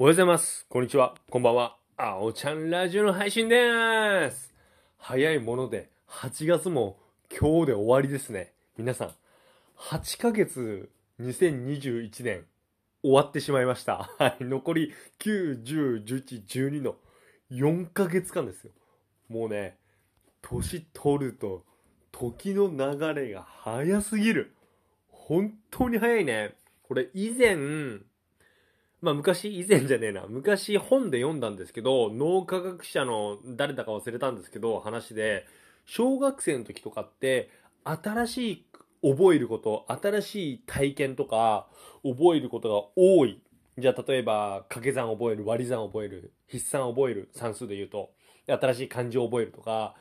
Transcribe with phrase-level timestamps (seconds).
[0.00, 0.64] おはようございます。
[0.68, 1.16] こんにちは。
[1.28, 1.76] こんばんは。
[1.96, 4.54] あおちゃんラジオの配信でーす。
[4.96, 8.52] 早いもので、8月も今日で終わりですね。
[8.76, 9.10] 皆さん、
[9.76, 10.88] 8ヶ月
[11.20, 12.44] 2021年
[13.02, 14.08] 終わってしまいました。
[14.20, 14.44] はい。
[14.44, 16.94] 残り9、10、11、12の
[17.50, 18.70] 4ヶ月間ですよ。
[19.28, 19.78] もうね、
[20.42, 21.64] 年取ると
[22.12, 24.54] 時の流れが早すぎる。
[25.08, 26.54] 本当に早いね。
[26.84, 27.56] これ以前、
[29.00, 30.26] まあ昔、以前じゃねえな。
[30.28, 35.46] 昔本で読んだんですけど、脳科学者の誰だか忘れたんですけど、話で、
[35.86, 37.50] 小学生の時とかって、
[37.84, 38.66] 新しい
[39.02, 41.68] 覚えること、新しい体験とか、
[42.02, 43.40] 覚えることが多い。
[43.78, 48.10] じゃあ例えば、掛け算覚える、割り算覚える、筆算覚える、算数で言うと、
[48.48, 49.94] 新しい漢字を覚えるとか、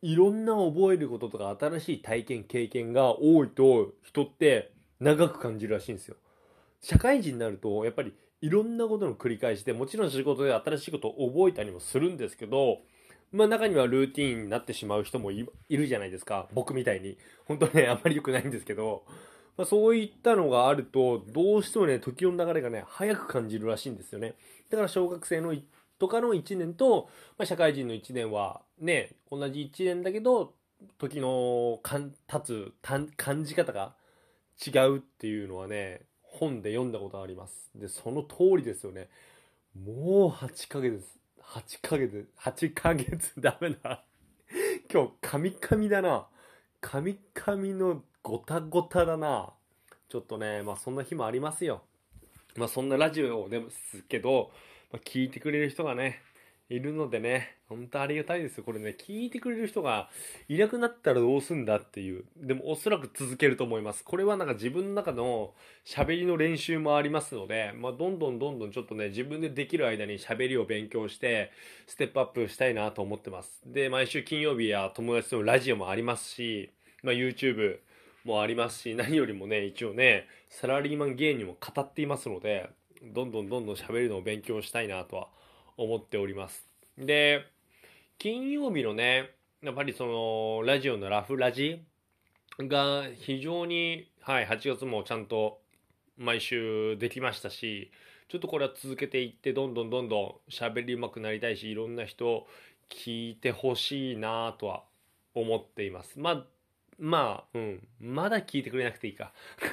[0.00, 6.16] いろんな覚えることとか、新しい体験、経験が多いと、人って長く感じるらしいんですよ。
[6.80, 12.78] 社会人になると、やっぱりいろんなことの繰り返しで、もちろん仕事で新しいことを覚えたりもするんですけど、
[13.32, 16.48] まあ中にはルーティーンになってしまう人もいるじゃないですか。
[16.54, 17.18] 僕みたいに。
[17.46, 19.04] 本当ね、あんまり良くないんですけど、
[19.56, 24.34] まあ、そういったのがあると、どうしてもね、時の流れがね、早く感じるらしいんですよね。
[24.70, 25.54] だから小学生の
[25.98, 30.54] とかの1年と、まあ、社会人の1年はね、同じ1年だけど、
[30.98, 32.72] 時のかん経つ
[33.16, 33.94] 感じ方が
[34.64, 36.02] 違うっていうのはね、
[36.38, 37.70] 本で読んだことあります。
[37.74, 39.08] で、その通りですよね。
[39.84, 41.02] もう8ヶ月、
[41.42, 44.04] 8ヶ月、8ヶ月、 ダメだ。
[44.92, 46.26] 今日、カミカミだな。
[46.80, 49.52] カミカミのゴタゴタだな。
[50.08, 51.82] ちょっとね、まあそんな日もありますよ。
[52.56, 54.50] まあそんなラジオですけど、
[54.92, 56.22] まあ、聞いてくれる人がね、
[56.70, 58.64] いるのでね、本当ありがたいですよ。
[58.64, 60.10] これね、聞いてくれる人が
[60.48, 62.24] いなくなったらどうすんだっていう。
[62.36, 64.04] でもおそらく続けると思います。
[64.04, 65.54] これはなんか自分の中の
[65.86, 71.52] 喋りの練習もありますので、まあどんどんどんどんちょっとね、自分でできる間に喋りを勉強して、
[71.86, 73.62] ステップアップしたいなと思ってます。
[73.64, 76.70] で、毎週金曜日や友達とのラジオもありますし、
[77.02, 77.78] まあ YouTube
[78.24, 82.68] もありますし、何よりもね、一応ね、サラリーマン芸人も語っていますので、
[83.02, 85.28] どんどんどんどん喋るのを勉強したいなとは
[85.78, 86.68] 思っております。
[86.98, 87.46] で、
[88.18, 89.30] 金曜日のね、
[89.62, 91.82] やっぱりその、ラジオのラフラジ
[92.58, 95.60] が非常に、はい、8月もちゃんと
[96.18, 97.90] 毎週できましたし、
[98.28, 102.46] ちょっとこれは続けていって、どんどんどんどん喋り上手くなりたいし、いろんな人
[102.90, 104.82] 聞いてほしいなとは
[105.34, 106.18] 思っています。
[106.18, 106.44] まあ、
[106.98, 107.86] まあ、うん。
[108.00, 109.32] まだ聞いてくれなくていいか。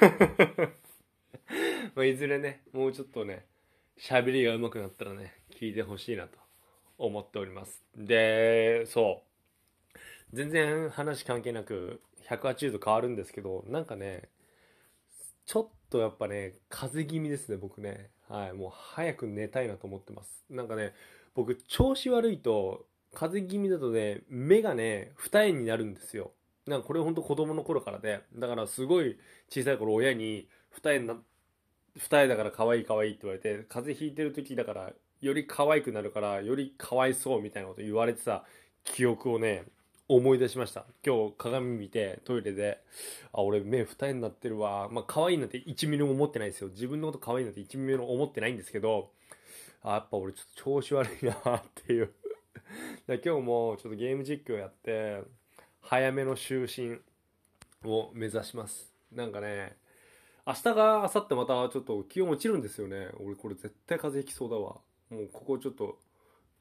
[1.94, 3.44] まあ、いずれね、もうちょっとね、
[3.98, 6.38] 喋りが上手くなったらね、聞いてほしいなと
[6.98, 7.82] 思っております。
[7.96, 9.22] で、そ
[10.32, 10.36] う。
[10.36, 14.28] 全然話関係なく180度変わるんですけど、なんかね、
[15.46, 18.10] ちょっとやっぱね、風邪気味ですね、僕ね。
[18.28, 20.44] はい、もう早く寝たいなと思ってます。
[20.50, 20.92] なんかね、
[21.34, 26.32] 僕調子悪いと、風邪気味だとね、目がね、二重になるんですよ。
[26.66, 29.16] なんかこれほんと子供の頃からで、だからすごい
[29.48, 31.16] 小さい頃親に二重な、
[31.96, 38.44] 二重だから可愛い可愛いって言われて、風邪ひいてる時だからより可愛くなるからよりかわいそうみたいなこと言われてた
[38.84, 39.64] 記憶をね、
[40.08, 40.84] 思い出しました。
[41.04, 42.80] 今日鏡見てトイレで、
[43.32, 44.88] あ、俺目二重になってるわ。
[44.90, 46.68] まあ可愛いなんて1ミリも思ってないですよ。
[46.68, 49.10] 自分のこと可愛いなんて1ミリも思ってないんですけど、
[49.82, 52.12] あ、やっぱ俺ちょっと調子悪いなっていう。
[53.06, 55.22] で今日もちょっとゲーム実況やって、
[55.80, 57.00] 早めの就寝
[57.88, 58.92] を目指します。
[59.12, 59.76] なんかね、
[60.46, 63.08] 明日が明後日またちょっと気温落ちるんですよね。
[63.18, 64.76] 俺これ絶対風邪ひきそうだわ。
[65.10, 65.98] もうここちょっと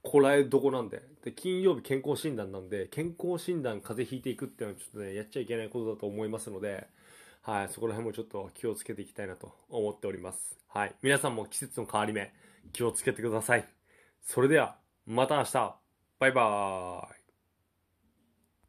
[0.05, 1.01] こらえどこなんで。
[1.23, 6.87] で、金曜日健康診断なんで、健康診断風邪ひいていくっていうのはちょっとね、やっちゃいけないことだと思いますので、
[7.41, 10.57] はい、そこら辺もちょっと気をつけていきたいなと思っております。
[10.67, 10.95] はい。
[11.01, 12.33] 皆さんも季節の変わり目、
[12.71, 13.67] 気をつけてください。
[14.23, 14.77] それでは、
[15.07, 15.75] また明日
[16.19, 17.24] バイバーイ